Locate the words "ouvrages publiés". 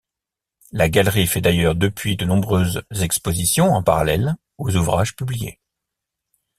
4.75-5.59